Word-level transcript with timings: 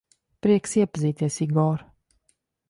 Prieks 0.45 0.73
iepazīties, 0.79 1.37
Igor. 1.47 1.85